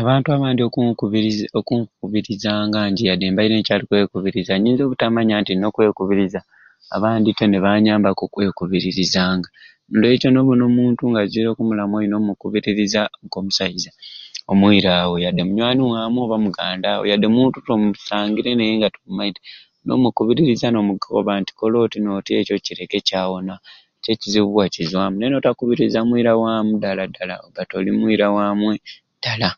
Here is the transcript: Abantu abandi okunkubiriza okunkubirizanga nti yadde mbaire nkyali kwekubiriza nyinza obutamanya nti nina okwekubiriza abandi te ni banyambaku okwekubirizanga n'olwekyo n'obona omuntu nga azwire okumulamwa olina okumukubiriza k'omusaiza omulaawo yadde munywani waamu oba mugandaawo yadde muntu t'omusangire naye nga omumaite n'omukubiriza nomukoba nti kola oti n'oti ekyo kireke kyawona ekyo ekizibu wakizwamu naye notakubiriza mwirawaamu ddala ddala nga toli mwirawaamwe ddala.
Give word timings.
Abantu 0.00 0.28
abandi 0.36 0.60
okunkubiriza 0.68 1.46
okunkubirizanga 1.58 2.78
nti 2.90 3.02
yadde 3.08 3.26
mbaire 3.32 3.54
nkyali 3.58 3.84
kwekubiriza 3.88 4.52
nyinza 4.62 4.82
obutamanya 4.84 5.34
nti 5.40 5.52
nina 5.52 5.66
okwekubiriza 5.70 6.40
abandi 6.96 7.28
te 7.38 7.44
ni 7.48 7.58
banyambaku 7.64 8.22
okwekubirizanga 8.26 9.48
n'olwekyo 9.90 10.28
n'obona 10.30 10.62
omuntu 10.70 11.02
nga 11.10 11.20
azwire 11.24 11.48
okumulamwa 11.50 11.96
olina 12.00 12.16
okumukubiriza 12.16 13.00
k'omusaiza 13.32 13.90
omulaawo 14.52 15.14
yadde 15.24 15.42
munywani 15.48 15.82
waamu 15.90 16.18
oba 16.24 16.36
mugandaawo 16.44 17.02
yadde 17.10 17.28
muntu 17.36 17.56
t'omusangire 17.66 18.50
naye 18.54 18.72
nga 18.78 18.88
omumaite 18.98 19.40
n'omukubiriza 19.84 20.66
nomukoba 20.74 21.32
nti 21.40 21.52
kola 21.58 21.76
oti 21.84 21.98
n'oti 22.04 22.30
ekyo 22.40 22.56
kireke 22.64 22.98
kyawona 23.08 23.54
ekyo 23.98 24.10
ekizibu 24.14 24.50
wakizwamu 24.58 25.14
naye 25.16 25.30
notakubiriza 25.32 25.98
mwirawaamu 26.08 26.72
ddala 26.76 27.02
ddala 27.10 27.34
nga 27.48 27.62
toli 27.70 27.90
mwirawaamwe 27.98 28.74
ddala. 29.20 29.50